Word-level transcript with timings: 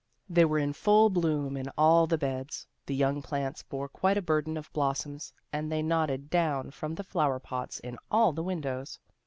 They 0.27 0.45
were 0.45 0.57
in 0.57 0.73
full 0.73 1.11
bloom 1.11 1.55
in 1.55 1.69
all 1.77 2.07
the 2.07 2.17
beds, 2.17 2.65
the 2.87 2.95
young 2.95 3.21
plants 3.21 3.61
bore 3.61 3.87
quite 3.87 4.17
a 4.17 4.21
burden 4.23 4.57
of 4.57 4.73
blossoms, 4.73 5.31
and 5.53 5.71
they 5.71 5.83
nodded 5.83 6.31
down 6.31 6.71
from 6.71 6.95
the 6.95 7.03
flower 7.03 7.37
pots 7.39 7.79
in 7.79 7.99
all 8.09 8.33
the 8.33 8.41
windows. 8.41 8.97